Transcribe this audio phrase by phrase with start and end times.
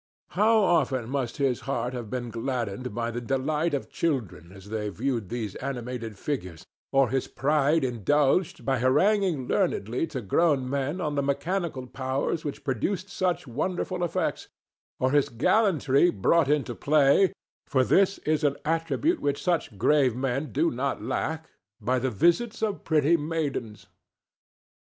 [0.29, 4.89] How often must his heart have been gladdened by the delight of children as they
[4.89, 11.13] viewed these animated figures, or his pride indulged by haranguing learnedly to grown men on
[11.13, 14.47] the mechanical powers which produced such wonderful effects,
[14.99, 20.71] or his gallantry brought into play—for this is an attribute which such grave men do
[20.71, 23.85] not lack—by the visits of pretty maidens!